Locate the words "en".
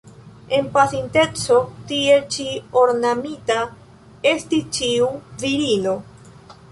0.59-0.69